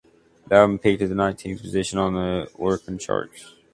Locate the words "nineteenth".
1.13-1.61